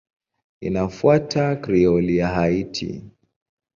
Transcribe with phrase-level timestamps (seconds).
[0.61, 3.03] Inafuata Krioli ya Haiti.